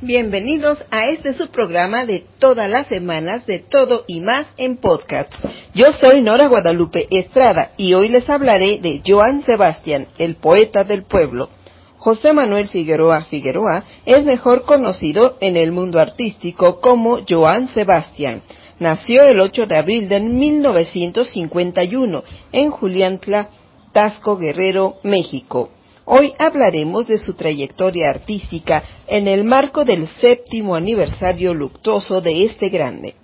Bienvenidos 0.00 0.78
a 0.92 1.08
este 1.08 1.32
subprograma 1.32 2.06
de 2.06 2.24
todas 2.38 2.70
las 2.70 2.86
semanas 2.86 3.44
de 3.46 3.58
todo 3.58 4.04
y 4.06 4.20
más 4.20 4.46
en 4.56 4.76
podcast. 4.76 5.34
Yo 5.74 5.90
soy 5.90 6.22
Nora 6.22 6.46
Guadalupe 6.46 7.08
Estrada 7.10 7.72
y 7.76 7.94
hoy 7.94 8.08
les 8.08 8.30
hablaré 8.30 8.78
de 8.78 9.02
Joan 9.04 9.42
Sebastián, 9.42 10.06
el 10.16 10.36
poeta 10.36 10.84
del 10.84 11.02
pueblo. 11.02 11.48
José 11.96 12.32
Manuel 12.32 12.68
Figueroa 12.68 13.24
Figueroa 13.24 13.82
es 14.06 14.24
mejor 14.24 14.62
conocido 14.62 15.36
en 15.40 15.56
el 15.56 15.72
mundo 15.72 15.98
artístico 15.98 16.78
como 16.78 17.18
Joan 17.28 17.68
Sebastián. 17.74 18.42
Nació 18.78 19.24
el 19.24 19.40
8 19.40 19.66
de 19.66 19.78
abril 19.78 20.08
de 20.08 20.20
1951 20.20 22.22
en 22.52 22.70
Juliantla, 22.70 23.48
Tasco 23.92 24.36
Guerrero, 24.36 24.98
México. 25.02 25.70
Hoy 26.10 26.32
hablaremos 26.38 27.06
de 27.06 27.18
su 27.18 27.34
trayectoria 27.34 28.08
artística 28.08 28.82
en 29.06 29.28
el 29.28 29.44
marco 29.44 29.84
del 29.84 30.08
séptimo 30.22 30.74
aniversario 30.74 31.52
luctuoso 31.52 32.22
de 32.22 32.46
este 32.46 32.70
grande. 32.70 33.14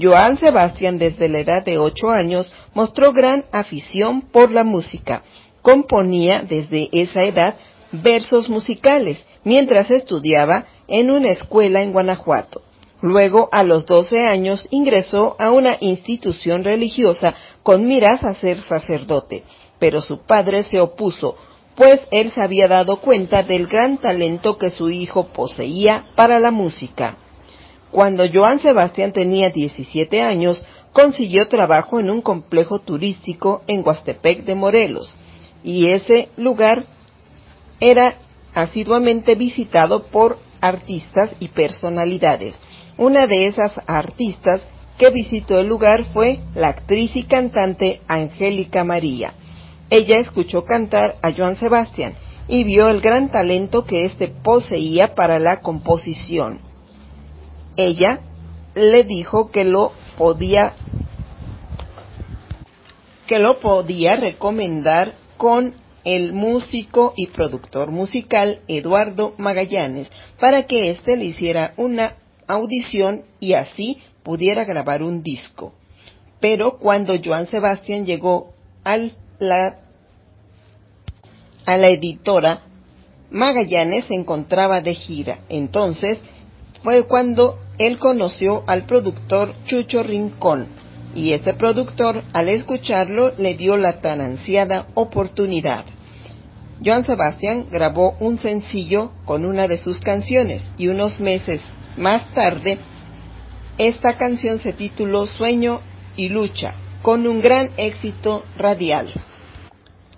Joan 0.00 0.38
Sebastián 0.38 1.00
desde 1.00 1.28
la 1.28 1.40
edad 1.40 1.64
de 1.64 1.78
ocho 1.78 2.10
años 2.10 2.52
mostró 2.74 3.12
gran 3.12 3.44
afición 3.50 4.22
por 4.22 4.52
la 4.52 4.62
música. 4.62 5.24
Componía 5.62 6.44
desde 6.48 6.88
esa 6.92 7.24
edad 7.24 7.56
versos 7.90 8.48
musicales 8.48 9.18
mientras 9.42 9.90
estudiaba 9.90 10.64
en 10.86 11.10
una 11.10 11.30
escuela 11.30 11.82
en 11.82 11.90
Guanajuato. 11.90 12.62
Luego, 13.02 13.48
a 13.50 13.64
los 13.64 13.84
doce 13.84 14.20
años, 14.20 14.68
ingresó 14.70 15.34
a 15.40 15.50
una 15.50 15.76
institución 15.80 16.62
religiosa 16.62 17.34
con 17.64 17.88
miras 17.88 18.22
a 18.22 18.36
ser 18.36 18.62
sacerdote, 18.62 19.42
pero 19.80 20.00
su 20.00 20.20
padre 20.20 20.62
se 20.62 20.78
opuso, 20.80 21.36
pues 21.78 22.00
él 22.10 22.32
se 22.32 22.42
había 22.42 22.66
dado 22.66 23.00
cuenta 23.00 23.44
del 23.44 23.68
gran 23.68 23.98
talento 23.98 24.58
que 24.58 24.68
su 24.68 24.90
hijo 24.90 25.28
poseía 25.28 26.06
para 26.16 26.40
la 26.40 26.50
música. 26.50 27.18
Cuando 27.92 28.24
Joan 28.30 28.60
Sebastián 28.60 29.12
tenía 29.12 29.50
17 29.50 30.20
años, 30.20 30.64
consiguió 30.92 31.46
trabajo 31.46 32.00
en 32.00 32.10
un 32.10 32.20
complejo 32.20 32.80
turístico 32.80 33.62
en 33.68 33.86
Huastepec 33.86 34.44
de 34.44 34.56
Morelos, 34.56 35.14
y 35.62 35.90
ese 35.90 36.30
lugar 36.36 36.84
era 37.78 38.16
asiduamente 38.54 39.36
visitado 39.36 40.08
por 40.08 40.40
artistas 40.60 41.30
y 41.38 41.46
personalidades. 41.46 42.58
Una 42.96 43.28
de 43.28 43.46
esas 43.46 43.70
artistas 43.86 44.62
que 44.98 45.10
visitó 45.10 45.60
el 45.60 45.68
lugar 45.68 46.06
fue 46.06 46.40
la 46.56 46.70
actriz 46.70 47.14
y 47.14 47.22
cantante 47.22 48.00
Angélica 48.08 48.82
María. 48.82 49.34
Ella 49.90 50.18
escuchó 50.18 50.64
cantar 50.64 51.16
a 51.22 51.32
Joan 51.32 51.56
Sebastián 51.56 52.14
y 52.46 52.64
vio 52.64 52.88
el 52.88 53.00
gran 53.00 53.30
talento 53.30 53.84
que 53.84 54.04
éste 54.04 54.28
poseía 54.28 55.14
para 55.14 55.38
la 55.38 55.60
composición. 55.60 56.60
Ella 57.76 58.20
le 58.74 59.04
dijo 59.04 59.50
que 59.50 59.64
lo 59.64 59.92
podía 60.16 60.74
que 63.26 63.38
lo 63.38 63.58
podía 63.60 64.16
recomendar 64.16 65.14
con 65.36 65.74
el 66.04 66.32
músico 66.32 67.12
y 67.16 67.26
productor 67.26 67.90
musical 67.90 68.60
Eduardo 68.66 69.34
Magallanes 69.36 70.10
para 70.40 70.66
que 70.66 70.90
éste 70.90 71.16
le 71.16 71.26
hiciera 71.26 71.74
una 71.76 72.14
audición 72.46 73.24
y 73.40 73.52
así 73.52 73.98
pudiera 74.22 74.64
grabar 74.64 75.02
un 75.02 75.22
disco. 75.22 75.74
Pero 76.40 76.78
cuando 76.78 77.14
Joan 77.22 77.48
Sebastián 77.48 78.06
llegó 78.06 78.54
al 78.84 79.12
la, 79.38 79.78
a 81.66 81.76
la 81.76 81.88
editora, 81.88 82.60
Magallanes 83.30 84.06
se 84.06 84.14
encontraba 84.14 84.80
de 84.80 84.94
gira. 84.94 85.40
Entonces 85.48 86.18
fue 86.82 87.06
cuando 87.06 87.58
él 87.78 87.98
conoció 87.98 88.64
al 88.66 88.86
productor 88.86 89.54
Chucho 89.64 90.02
Rincón 90.02 90.66
y 91.14 91.32
este 91.32 91.54
productor 91.54 92.22
al 92.32 92.48
escucharlo 92.48 93.32
le 93.36 93.54
dio 93.54 93.76
la 93.76 94.00
tan 94.00 94.20
ansiada 94.20 94.88
oportunidad. 94.94 95.84
Joan 96.84 97.04
Sebastián 97.04 97.66
grabó 97.70 98.16
un 98.20 98.38
sencillo 98.38 99.12
con 99.24 99.44
una 99.44 99.66
de 99.66 99.78
sus 99.78 100.00
canciones 100.00 100.64
y 100.78 100.88
unos 100.88 101.18
meses 101.18 101.60
más 101.96 102.32
tarde 102.32 102.78
esta 103.78 104.16
canción 104.16 104.58
se 104.60 104.72
tituló 104.72 105.26
Sueño 105.26 105.80
y 106.16 106.28
Lucha 106.28 106.74
con 107.02 107.26
un 107.26 107.40
gran 107.40 107.70
éxito 107.76 108.44
radial. 108.56 109.12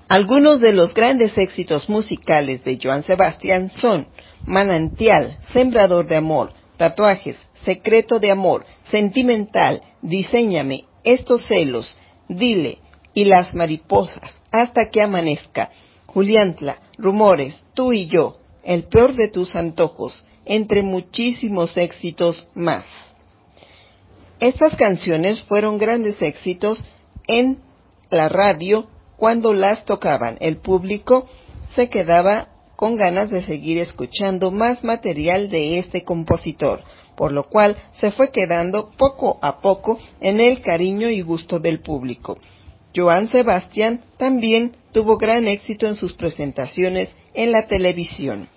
Algunos 0.08 0.60
de 0.60 0.72
los 0.72 0.92
grandes 0.92 1.38
éxitos 1.38 1.88
musicales 1.88 2.64
de 2.64 2.78
Joan 2.82 3.04
Sebastián 3.04 3.70
son 3.70 4.08
Manantial, 4.44 5.38
Sembrador 5.52 6.06
de 6.06 6.16
Amor, 6.16 6.52
Tatuajes, 6.76 7.38
Secreto 7.64 8.18
de 8.18 8.30
Amor, 8.30 8.64
Sentimental, 8.90 9.82
Diseñame, 10.02 10.86
Estos 11.04 11.46
celos, 11.46 11.96
Dile 12.28 12.78
y 13.14 13.24
Las 13.24 13.54
Mariposas, 13.54 14.34
Hasta 14.50 14.90
que 14.90 15.02
amanezca, 15.02 15.70
Juliantla, 16.06 16.80
Rumores, 16.98 17.64
Tú 17.74 17.92
y 17.92 18.08
yo, 18.08 18.38
El 18.64 18.84
peor 18.84 19.14
de 19.14 19.28
tus 19.28 19.54
antojos, 19.54 20.24
entre 20.44 20.82
muchísimos 20.82 21.76
éxitos 21.76 22.48
más. 22.54 22.84
Estas 24.40 24.74
canciones 24.74 25.42
fueron 25.42 25.76
grandes 25.76 26.20
éxitos 26.22 26.82
en 27.26 27.58
la 28.10 28.30
radio 28.30 28.88
cuando 29.18 29.52
las 29.52 29.84
tocaban. 29.84 30.38
El 30.40 30.56
público 30.56 31.28
se 31.74 31.90
quedaba 31.90 32.48
con 32.74 32.96
ganas 32.96 33.30
de 33.30 33.44
seguir 33.44 33.76
escuchando 33.76 34.50
más 34.50 34.82
material 34.82 35.50
de 35.50 35.78
este 35.78 36.04
compositor, 36.04 36.82
por 37.16 37.32
lo 37.32 37.44
cual 37.44 37.76
se 37.92 38.10
fue 38.12 38.32
quedando 38.32 38.90
poco 38.96 39.38
a 39.42 39.60
poco 39.60 39.98
en 40.22 40.40
el 40.40 40.62
cariño 40.62 41.10
y 41.10 41.20
gusto 41.20 41.58
del 41.58 41.80
público. 41.80 42.38
Joan 42.96 43.28
Sebastián 43.28 44.02
también 44.16 44.74
tuvo 44.92 45.18
gran 45.18 45.46
éxito 45.48 45.86
en 45.86 45.96
sus 45.96 46.14
presentaciones 46.14 47.10
en 47.34 47.52
la 47.52 47.66
televisión. 47.66 48.48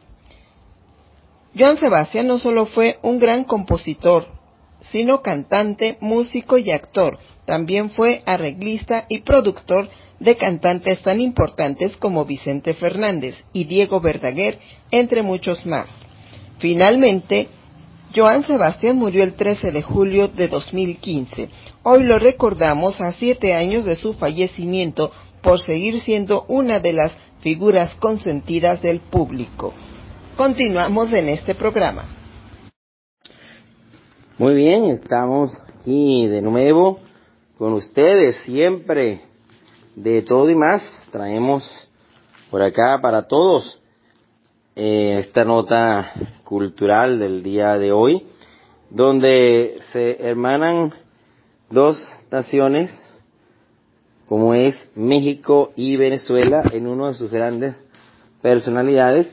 Joan 1.59 1.77
Sebastián 1.77 2.27
no 2.27 2.39
solo 2.39 2.65
fue 2.65 2.99
un 3.01 3.19
gran 3.19 3.43
compositor, 3.43 4.27
sino 4.83 5.21
cantante, 5.21 5.97
músico 6.01 6.57
y 6.57 6.71
actor. 6.71 7.17
También 7.45 7.89
fue 7.89 8.21
arreglista 8.25 9.05
y 9.09 9.21
productor 9.21 9.89
de 10.19 10.37
cantantes 10.37 11.01
tan 11.01 11.19
importantes 11.19 11.97
como 11.97 12.25
Vicente 12.25 12.73
Fernández 12.73 13.35
y 13.51 13.65
Diego 13.65 13.99
Verdaguer, 13.99 14.59
entre 14.91 15.23
muchos 15.23 15.65
más. 15.65 15.87
Finalmente, 16.59 17.49
Joan 18.15 18.43
Sebastián 18.43 18.97
murió 18.97 19.23
el 19.23 19.33
13 19.33 19.71
de 19.71 19.81
julio 19.81 20.27
de 20.27 20.47
2015. 20.47 21.49
Hoy 21.81 22.03
lo 22.03 22.19
recordamos 22.19 23.01
a 23.01 23.11
siete 23.13 23.53
años 23.53 23.85
de 23.85 23.95
su 23.95 24.13
fallecimiento 24.13 25.11
por 25.41 25.59
seguir 25.59 25.99
siendo 25.99 26.45
una 26.47 26.79
de 26.79 26.93
las 26.93 27.11
figuras 27.41 27.95
consentidas 27.95 28.81
del 28.81 28.99
público. 29.01 29.73
Continuamos 30.37 31.11
en 31.11 31.29
este 31.29 31.55
programa. 31.55 32.22
Muy 34.39 34.55
bien, 34.55 34.85
estamos 34.85 35.51
aquí 35.79 36.25
de 36.25 36.41
nuevo 36.41 36.99
con 37.55 37.73
ustedes, 37.73 38.37
siempre 38.37 39.21
de 39.95 40.23
todo 40.23 40.49
y 40.49 40.55
más. 40.55 41.07
Traemos 41.11 41.87
por 42.49 42.63
acá 42.63 42.97
para 42.99 43.27
todos 43.27 43.79
eh, 44.75 45.17
esta 45.19 45.45
nota 45.45 46.11
cultural 46.45 47.19
del 47.19 47.43
día 47.43 47.77
de 47.77 47.91
hoy, 47.91 48.25
donde 48.89 49.77
se 49.91 50.27
hermanan 50.27 50.91
dos 51.69 52.03
naciones, 52.31 52.89
como 54.25 54.55
es 54.55 54.89
México 54.95 55.73
y 55.75 55.95
Venezuela, 55.95 56.63
en 56.73 56.87
uno 56.87 57.09
de 57.09 57.13
sus 57.13 57.29
grandes 57.29 57.87
personalidades, 58.41 59.27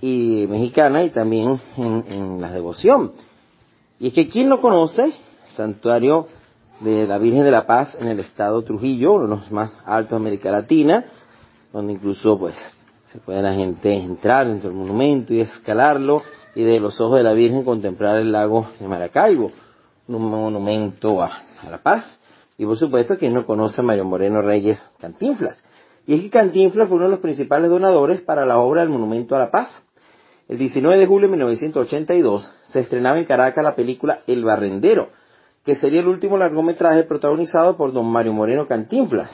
y 0.00 0.46
mexicana, 0.48 1.04
y 1.04 1.10
también 1.10 1.60
en, 1.76 2.04
en 2.08 2.40
la 2.40 2.50
devoción 2.50 3.12
y 4.00 4.08
es 4.08 4.14
que 4.14 4.28
quien 4.28 4.48
no 4.48 4.60
conoce, 4.60 5.12
santuario 5.48 6.28
de 6.80 7.06
la 7.06 7.18
Virgen 7.18 7.42
de 7.42 7.50
la 7.50 7.66
Paz 7.66 7.96
en 8.00 8.08
el 8.08 8.20
estado 8.20 8.62
Trujillo, 8.62 9.14
uno 9.14 9.24
de 9.24 9.28
los 9.28 9.50
más 9.50 9.72
altos 9.84 10.10
de 10.10 10.16
América 10.16 10.50
Latina, 10.50 11.04
donde 11.72 11.94
incluso 11.94 12.38
pues 12.38 12.54
se 13.04 13.18
puede 13.18 13.42
la 13.42 13.54
gente 13.54 13.92
entrar 13.94 14.46
dentro 14.46 14.68
del 14.68 14.78
monumento 14.78 15.32
y 15.32 15.40
escalarlo 15.40 16.22
y 16.54 16.62
de 16.62 16.78
los 16.80 17.00
ojos 17.00 17.18
de 17.18 17.24
la 17.24 17.32
Virgen 17.32 17.64
contemplar 17.64 18.16
el 18.16 18.32
lago 18.32 18.68
de 18.78 18.86
Maracaibo. 18.86 19.50
un 20.06 20.30
monumento 20.30 21.22
a, 21.22 21.42
la 21.70 21.78
paz. 21.78 22.18
Y 22.56 22.64
por 22.64 22.76
supuesto, 22.76 23.16
quien 23.16 23.34
no 23.34 23.46
conoce 23.46 23.80
a 23.80 23.84
Mario 23.84 24.04
Moreno 24.04 24.42
Reyes 24.42 24.78
Cantinflas. 24.98 25.62
Y 26.06 26.14
es 26.14 26.22
que 26.22 26.30
Cantinflas 26.30 26.88
fue 26.88 26.96
uno 26.96 27.06
de 27.06 27.12
los 27.12 27.20
principales 27.20 27.70
donadores 27.70 28.20
para 28.22 28.46
la 28.46 28.58
obra 28.58 28.80
del 28.80 28.90
Monumento 28.90 29.36
a 29.36 29.38
la 29.38 29.50
Paz. 29.50 29.82
El 30.48 30.56
19 30.56 30.96
de 30.96 31.06
julio 31.06 31.28
de 31.28 31.32
1982 31.32 32.50
se 32.72 32.80
estrenaba 32.80 33.18
en 33.18 33.26
Caracas 33.26 33.62
la 33.62 33.76
película 33.76 34.20
El 34.26 34.44
Barrendero, 34.44 35.10
que 35.62 35.74
sería 35.74 36.00
el 36.00 36.08
último 36.08 36.38
largometraje 36.38 37.02
protagonizado 37.02 37.76
por 37.76 37.92
don 37.92 38.10
Mario 38.10 38.32
Moreno 38.32 38.66
Cantinflas. 38.66 39.30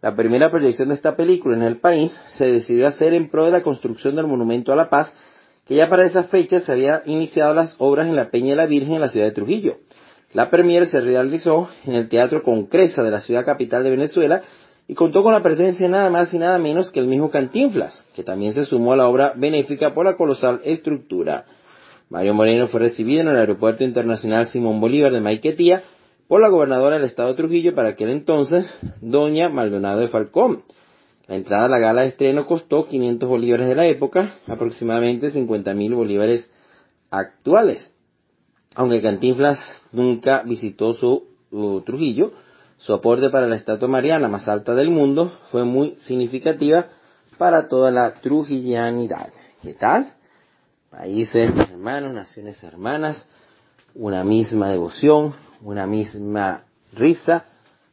La 0.00 0.16
primera 0.16 0.50
proyección 0.50 0.88
de 0.88 0.94
esta 0.94 1.14
película 1.14 1.56
en 1.56 1.62
el 1.62 1.76
país 1.76 2.18
se 2.28 2.50
decidió 2.50 2.88
hacer 2.88 3.12
en 3.12 3.28
pro 3.28 3.44
de 3.44 3.50
la 3.50 3.62
construcción 3.62 4.16
del 4.16 4.28
Monumento 4.28 4.72
a 4.72 4.76
la 4.76 4.88
Paz, 4.88 5.12
que 5.66 5.74
ya 5.74 5.90
para 5.90 6.06
esa 6.06 6.24
fecha 6.24 6.60
se 6.60 6.72
había 6.72 7.02
iniciado 7.04 7.52
las 7.52 7.74
obras 7.76 8.06
en 8.06 8.16
la 8.16 8.30
Peña 8.30 8.50
de 8.50 8.56
la 8.56 8.66
Virgen 8.66 8.94
en 8.94 9.02
la 9.02 9.10
ciudad 9.10 9.26
de 9.26 9.32
Trujillo. 9.32 9.76
La 10.32 10.48
premier 10.48 10.86
se 10.86 11.00
realizó 11.00 11.68
en 11.84 11.96
el 11.96 12.08
Teatro 12.08 12.42
Concresa 12.42 13.02
de 13.02 13.10
la 13.10 13.20
ciudad 13.20 13.44
capital 13.44 13.84
de 13.84 13.90
Venezuela 13.90 14.42
y 14.88 14.94
contó 14.94 15.22
con 15.22 15.32
la 15.32 15.42
presencia 15.42 15.88
nada 15.88 16.10
más 16.10 16.32
y 16.32 16.38
nada 16.38 16.58
menos 16.58 16.90
que 16.90 17.00
el 17.00 17.06
mismo 17.06 17.30
Cantinflas, 17.30 18.04
que 18.14 18.22
también 18.22 18.54
se 18.54 18.64
sumó 18.64 18.92
a 18.92 18.96
la 18.96 19.08
obra 19.08 19.32
benéfica 19.36 19.92
por 19.94 20.04
la 20.04 20.16
colosal 20.16 20.60
estructura. 20.64 21.46
Mario 22.08 22.34
Moreno 22.34 22.68
fue 22.68 22.80
recibido 22.80 23.22
en 23.22 23.28
el 23.28 23.36
Aeropuerto 23.36 23.82
Internacional 23.82 24.46
Simón 24.46 24.80
Bolívar 24.80 25.12
de 25.12 25.20
Maiquetía 25.20 25.82
por 26.28 26.40
la 26.40 26.48
gobernadora 26.48 26.96
del 26.96 27.04
estado 27.04 27.30
de 27.30 27.34
Trujillo 27.34 27.74
para 27.74 27.90
aquel 27.90 28.10
entonces, 28.10 28.72
doña 29.00 29.48
Maldonado 29.48 30.00
de 30.00 30.08
Falcón. 30.08 30.62
La 31.26 31.34
entrada 31.34 31.64
a 31.64 31.68
la 31.68 31.80
gala 31.80 32.02
de 32.02 32.08
estreno 32.08 32.46
costó 32.46 32.86
500 32.86 33.28
bolívares 33.28 33.66
de 33.66 33.74
la 33.74 33.86
época, 33.86 34.36
aproximadamente 34.46 35.32
50.000 35.32 35.94
bolívares 35.96 36.48
actuales. 37.10 37.92
Aunque 38.76 39.02
Cantinflas 39.02 39.58
nunca 39.90 40.44
visitó 40.44 40.94
su 40.94 41.24
Trujillo, 41.84 42.32
su 42.78 42.92
aporte 42.92 43.30
para 43.30 43.46
la 43.46 43.56
estatua 43.56 43.88
mariana 43.88 44.28
más 44.28 44.48
alta 44.48 44.74
del 44.74 44.90
mundo 44.90 45.32
fue 45.50 45.64
muy 45.64 45.96
significativa 45.96 46.86
para 47.38 47.68
toda 47.68 47.90
la 47.90 48.14
trujillanidad. 48.14 49.30
¿Qué 49.62 49.74
tal? 49.74 50.12
Países 50.90 51.50
hermanos, 51.56 52.14
naciones 52.14 52.62
hermanas, 52.62 53.26
una 53.94 54.24
misma 54.24 54.70
devoción, 54.70 55.34
una 55.62 55.86
misma 55.86 56.64
risa, 56.92 57.46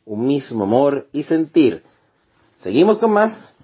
un 0.05 0.27
mismo 0.27 0.65
amor 0.65 1.07
y 1.11 1.23
sentir. 1.23 1.83
Seguimos 2.59 2.97
con 2.99 3.11
más. 3.11 3.55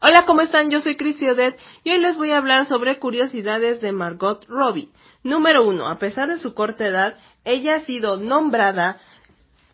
Hola, 0.00 0.26
¿cómo 0.26 0.42
están? 0.42 0.70
Yo 0.70 0.80
soy 0.80 0.96
Cristi 0.96 1.28
Odette 1.28 1.58
y 1.82 1.90
hoy 1.90 1.98
les 1.98 2.16
voy 2.16 2.30
a 2.30 2.38
hablar 2.38 2.68
sobre 2.68 2.98
curiosidades 2.98 3.80
de 3.80 3.92
Margot 3.92 4.44
Robbie. 4.46 4.90
Número 5.24 5.66
uno, 5.66 5.88
a 5.88 5.98
pesar 5.98 6.28
de 6.28 6.38
su 6.38 6.54
corta 6.54 6.86
edad, 6.86 7.16
ella 7.44 7.76
ha 7.76 7.80
sido 7.80 8.16
nombrada 8.16 9.00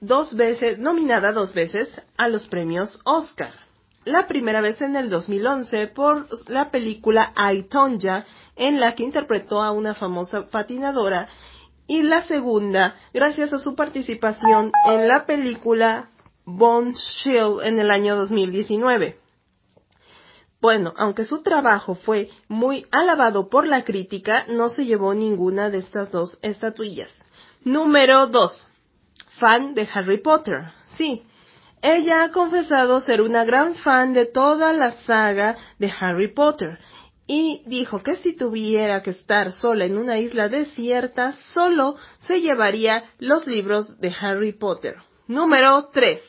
dos 0.00 0.34
veces, 0.34 0.78
nominada 0.78 1.32
dos 1.32 1.54
veces 1.54 1.88
a 2.16 2.28
los 2.28 2.46
premios 2.46 3.00
Oscar. 3.04 3.52
La 4.04 4.26
primera 4.28 4.60
vez 4.60 4.82
en 4.82 4.96
el 4.96 5.08
2011 5.08 5.86
por 5.88 6.28
la 6.48 6.70
película 6.70 7.32
I, 7.36 7.66
en 8.56 8.80
la 8.80 8.94
que 8.94 9.02
interpretó 9.02 9.62
a 9.62 9.72
una 9.72 9.94
famosa 9.94 10.48
patinadora, 10.48 11.28
y 11.86 12.02
la 12.02 12.22
segunda 12.22 12.96
gracias 13.12 13.52
a 13.52 13.58
su 13.58 13.74
participación 13.74 14.72
en 14.86 15.08
la 15.08 15.26
película 15.26 16.10
Bone 16.44 16.92
Shield 16.92 17.62
en 17.62 17.78
el 17.78 17.90
año 17.90 18.16
2019. 18.16 19.18
Bueno, 20.60 20.94
aunque 20.96 21.24
su 21.24 21.42
trabajo 21.42 21.94
fue 21.94 22.30
muy 22.48 22.86
alabado 22.90 23.48
por 23.48 23.66
la 23.66 23.84
crítica, 23.84 24.46
no 24.48 24.70
se 24.70 24.86
llevó 24.86 25.12
ninguna 25.12 25.68
de 25.68 25.78
estas 25.78 26.10
dos 26.10 26.38
estatuillas. 26.40 27.10
Número 27.64 28.26
2 28.28 28.68
fan 29.38 29.74
de 29.74 29.88
Harry 29.92 30.20
Potter. 30.20 30.72
Sí, 30.96 31.22
ella 31.82 32.24
ha 32.24 32.32
confesado 32.32 33.00
ser 33.00 33.20
una 33.20 33.44
gran 33.44 33.74
fan 33.74 34.12
de 34.12 34.26
toda 34.26 34.72
la 34.72 34.92
saga 35.02 35.56
de 35.78 35.92
Harry 36.00 36.32
Potter 36.32 36.78
y 37.26 37.62
dijo 37.66 38.02
que 38.02 38.16
si 38.16 38.34
tuviera 38.34 39.02
que 39.02 39.10
estar 39.10 39.52
sola 39.52 39.86
en 39.86 39.96
una 39.96 40.18
isla 40.18 40.48
desierta, 40.48 41.32
solo 41.32 41.96
se 42.18 42.40
llevaría 42.40 43.04
los 43.18 43.46
libros 43.46 43.98
de 43.98 44.14
Harry 44.20 44.52
Potter. 44.52 44.96
Número 45.26 45.88
3. 45.92 46.20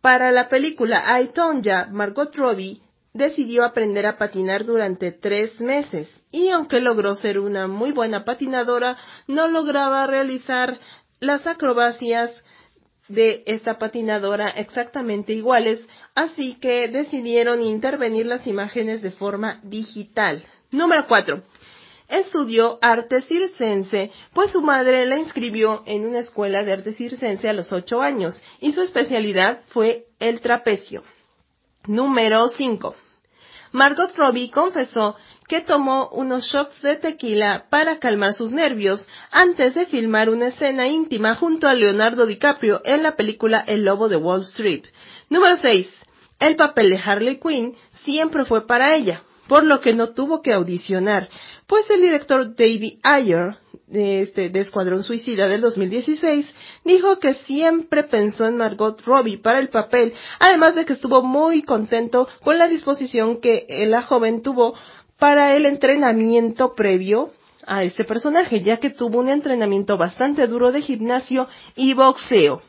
Para 0.00 0.30
la 0.30 0.48
película 0.48 1.20
I, 1.20 1.28
Tonya, 1.28 1.88
Margot 1.90 2.34
Robbie 2.34 2.80
decidió 3.12 3.64
aprender 3.64 4.06
a 4.06 4.16
patinar 4.16 4.64
durante 4.64 5.10
tres 5.10 5.60
meses 5.60 6.08
y 6.30 6.48
aunque 6.50 6.80
logró 6.80 7.16
ser 7.16 7.40
una 7.40 7.66
muy 7.66 7.90
buena 7.90 8.24
patinadora, 8.24 8.96
no 9.26 9.48
lograba 9.48 10.06
realizar 10.06 10.78
las 11.20 11.46
acrobacias 11.46 12.42
de 13.08 13.42
esta 13.46 13.78
patinadora 13.78 14.48
exactamente 14.48 15.32
iguales, 15.32 15.86
así 16.14 16.54
que 16.54 16.88
decidieron 16.88 17.60
intervenir 17.62 18.26
las 18.26 18.46
imágenes 18.46 19.02
de 19.02 19.10
forma 19.10 19.60
digital. 19.62 20.42
Número 20.70 21.06
4. 21.06 21.42
Estudió 22.08 22.78
arte 22.82 23.20
circense, 23.22 24.10
pues 24.32 24.50
su 24.50 24.62
madre 24.62 25.06
la 25.06 25.16
inscribió 25.16 25.82
en 25.86 26.06
una 26.06 26.20
escuela 26.20 26.62
de 26.62 26.72
arte 26.72 26.92
circense 26.92 27.48
a 27.48 27.52
los 27.52 27.72
8 27.72 28.00
años 28.00 28.40
y 28.60 28.72
su 28.72 28.82
especialidad 28.82 29.60
fue 29.68 30.06
el 30.18 30.40
trapecio. 30.40 31.02
Número 31.86 32.48
5. 32.48 32.94
Margot 33.72 34.14
Robbie 34.16 34.50
confesó 34.50 35.16
que 35.50 35.60
tomó 35.60 36.08
unos 36.12 36.44
shots 36.44 36.80
de 36.80 36.94
tequila 36.94 37.66
para 37.70 37.98
calmar 37.98 38.34
sus 38.34 38.52
nervios 38.52 39.04
antes 39.32 39.74
de 39.74 39.86
filmar 39.86 40.30
una 40.30 40.46
escena 40.46 40.86
íntima 40.86 41.34
junto 41.34 41.66
a 41.66 41.74
Leonardo 41.74 42.24
DiCaprio 42.24 42.80
en 42.84 43.02
la 43.02 43.16
película 43.16 43.64
El 43.66 43.82
Lobo 43.82 44.08
de 44.08 44.16
Wall 44.16 44.42
Street. 44.42 44.84
Número 45.28 45.56
6. 45.56 45.88
El 46.38 46.54
papel 46.54 46.90
de 46.90 47.00
Harley 47.04 47.40
Quinn 47.40 47.74
siempre 48.04 48.44
fue 48.44 48.64
para 48.64 48.94
ella, 48.94 49.24
por 49.48 49.64
lo 49.64 49.80
que 49.80 49.92
no 49.92 50.10
tuvo 50.10 50.40
que 50.40 50.52
audicionar, 50.52 51.28
pues 51.66 51.90
el 51.90 52.00
director 52.00 52.54
David 52.54 53.00
Ayer 53.02 53.56
de, 53.88 54.22
este, 54.22 54.50
de 54.50 54.60
Escuadrón 54.60 55.02
Suicida 55.02 55.48
del 55.48 55.60
2016 55.60 56.48
dijo 56.84 57.18
que 57.18 57.34
siempre 57.34 58.04
pensó 58.04 58.46
en 58.46 58.56
Margot 58.56 59.00
Robbie 59.02 59.38
para 59.38 59.58
el 59.58 59.68
papel, 59.68 60.14
además 60.38 60.76
de 60.76 60.84
que 60.84 60.92
estuvo 60.92 61.22
muy 61.22 61.62
contento 61.62 62.28
con 62.42 62.56
la 62.56 62.68
disposición 62.68 63.40
que 63.40 63.66
la 63.88 64.02
joven 64.02 64.42
tuvo 64.42 64.74
para 65.20 65.54
el 65.54 65.66
entrenamiento 65.66 66.74
previo 66.74 67.30
a 67.66 67.84
este 67.84 68.04
personaje, 68.04 68.62
ya 68.62 68.78
que 68.78 68.90
tuvo 68.90 69.20
un 69.20 69.28
entrenamiento 69.28 69.96
bastante 69.96 70.48
duro 70.48 70.72
de 70.72 70.80
gimnasio 70.80 71.46
y 71.76 71.92
boxeo. 71.94 72.62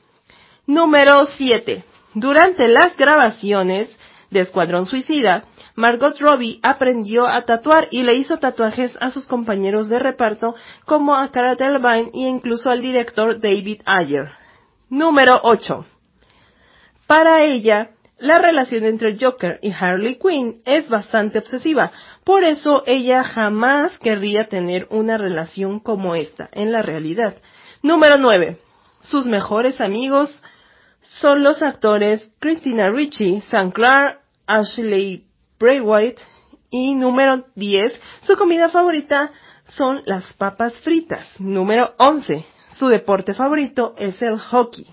Número 0.67 1.25
7. 1.25 1.83
Durante 2.13 2.67
las 2.67 2.95
grabaciones 2.97 3.89
de 4.29 4.41
Escuadrón 4.41 4.85
Suicida, 4.85 5.45
Margot 5.75 6.19
Robbie 6.19 6.59
aprendió 6.61 7.25
a 7.25 7.41
tatuar 7.43 7.87
y 7.89 8.03
le 8.03 8.15
hizo 8.15 8.37
tatuajes 8.37 8.97
a 8.99 9.09
sus 9.11 9.25
compañeros 9.27 9.87
de 9.87 9.99
reparto 9.99 10.53
como 10.85 11.15
a 11.15 11.31
Cara 11.31 11.55
Delevingne 11.55 12.11
e 12.13 12.27
incluso 12.27 12.69
al 12.69 12.81
director 12.81 13.39
David 13.39 13.81
Ayer. 13.85 14.29
Número 14.89 15.39
8. 15.41 15.85
Para 17.07 17.43
ella, 17.43 17.91
la 18.21 18.37
relación 18.37 18.85
entre 18.85 19.17
Joker 19.19 19.57
y 19.63 19.71
Harley 19.71 20.19
Quinn 20.19 20.61
es 20.63 20.87
bastante 20.89 21.39
obsesiva, 21.39 21.91
por 22.23 22.43
eso 22.43 22.83
ella 22.85 23.23
jamás 23.23 23.97
querría 23.99 24.47
tener 24.47 24.87
una 24.89 25.17
relación 25.17 25.79
como 25.79 26.15
esta 26.15 26.49
en 26.51 26.71
la 26.71 26.81
realidad. 26.81 27.35
Número 27.81 28.17
9. 28.17 28.59
Sus 28.99 29.25
mejores 29.25 29.81
amigos 29.81 30.43
son 31.01 31.43
los 31.43 31.63
actores 31.63 32.31
Christina 32.39 32.91
Ricci, 32.91 33.41
Sam 33.49 33.71
Clark, 33.71 34.19
Ashley 34.45 35.25
Bray 35.59 35.79
White 35.79 36.21
y 36.69 36.93
número 36.93 37.45
10. 37.55 37.93
Su 38.21 38.37
comida 38.37 38.69
favorita 38.69 39.31
son 39.65 40.01
las 40.05 40.31
papas 40.33 40.73
fritas. 40.75 41.39
Número 41.39 41.93
11. 41.97 42.45
Su 42.73 42.87
deporte 42.87 43.33
favorito 43.33 43.95
es 43.97 44.21
el 44.21 44.37
hockey 44.37 44.87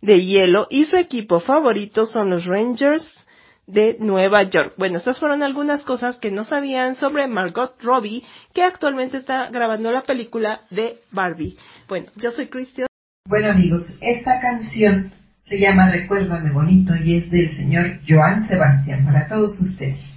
de 0.00 0.24
hielo 0.24 0.66
y 0.68 0.84
su 0.84 0.96
equipo 0.96 1.38
favorito 1.38 2.06
son 2.06 2.30
los 2.30 2.44
Rangers 2.46 3.21
de 3.66 3.96
Nueva 4.00 4.42
York. 4.44 4.74
Bueno, 4.76 4.98
estas 4.98 5.18
fueron 5.18 5.42
algunas 5.42 5.82
cosas 5.82 6.18
que 6.18 6.30
no 6.30 6.44
sabían 6.44 6.96
sobre 6.96 7.26
Margot 7.26 7.74
Robbie, 7.80 8.24
que 8.54 8.62
actualmente 8.62 9.16
está 9.16 9.50
grabando 9.50 9.90
la 9.92 10.02
película 10.02 10.62
de 10.70 11.00
Barbie. 11.10 11.56
Bueno, 11.88 12.06
yo 12.16 12.32
soy 12.32 12.48
Cristian. 12.48 12.86
Bueno 13.28 13.50
amigos, 13.50 13.82
esta 14.00 14.40
canción 14.40 15.12
se 15.42 15.58
llama 15.58 15.90
Recuérdame 15.90 16.52
Bonito 16.52 16.92
y 16.96 17.18
es 17.18 17.30
del 17.30 17.48
señor 17.50 18.00
Joan 18.08 18.46
Sebastián 18.46 19.04
para 19.04 19.28
todos 19.28 19.52
ustedes. 19.60 20.11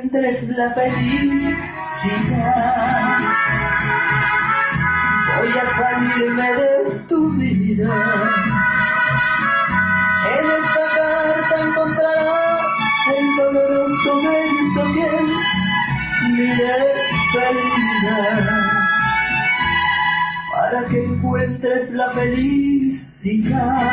Encuentres 0.00 0.48
la 0.56 0.72
felicidad. 0.72 1.56
Voy 5.36 5.48
a 5.48 5.66
salirme 5.76 6.48
de 6.54 6.68
tu 7.08 7.30
vida. 7.32 7.94
En 10.26 10.44
esta 10.58 10.84
carta 10.96 11.54
encontrarás 11.68 12.66
el 13.16 13.26
doloroso 13.36 14.10
verso 14.22 14.80
que 14.94 15.04
es 15.06 15.48
mi 16.32 16.48
despedida. 16.56 18.18
Para 20.52 20.80
que 20.88 20.98
encuentres 21.04 21.82
la 21.92 22.08
felicidad 22.12 23.89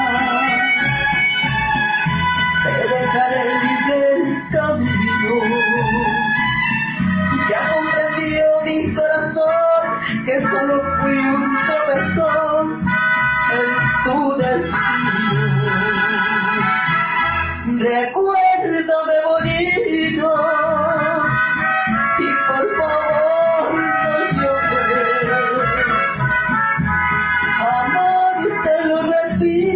lo 29.35 29.66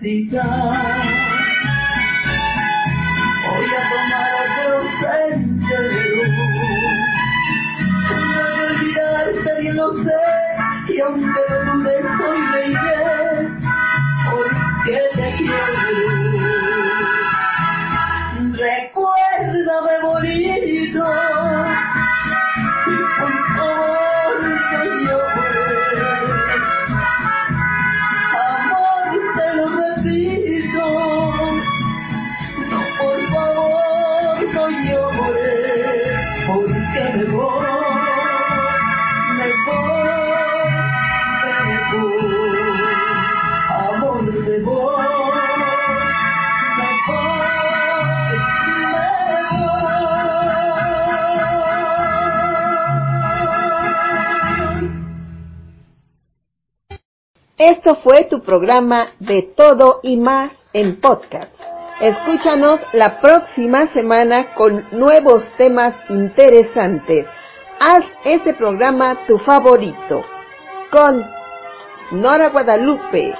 felicidad. 0.00 0.97
Esto 57.68 57.96
fue 57.96 58.24
tu 58.24 58.40
programa 58.40 59.08
de 59.18 59.42
todo 59.42 60.00
y 60.02 60.16
más 60.16 60.52
en 60.72 60.98
podcast. 61.02 61.52
Escúchanos 62.00 62.80
la 62.94 63.20
próxima 63.20 63.88
semana 63.88 64.54
con 64.54 64.86
nuevos 64.90 65.44
temas 65.58 65.94
interesantes. 66.08 67.26
Haz 67.78 68.06
este 68.24 68.54
programa 68.54 69.18
tu 69.26 69.36
favorito. 69.40 70.22
Con 70.90 71.22
Nora 72.12 72.48
Guadalupe, 72.48 73.34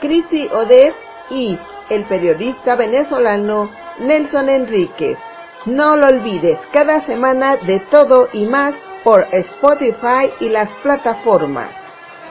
Cristi 0.00 0.46
Odez 0.46 0.94
y 1.30 1.58
el 1.90 2.04
periodista 2.04 2.76
venezolano 2.76 3.68
Nelson 3.98 4.48
Enríquez. 4.48 5.18
No 5.64 5.96
lo 5.96 6.06
olvides, 6.06 6.60
cada 6.72 7.04
semana 7.04 7.56
de 7.56 7.80
todo 7.90 8.28
y 8.32 8.44
más 8.44 8.74
por 9.02 9.26
Spotify 9.32 10.30
y 10.38 10.50
las 10.50 10.70
plataformas. 10.84 11.85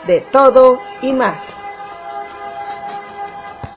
De 0.08 0.22
todo 0.32 0.80
y 1.02 1.12
más. 1.14 1.65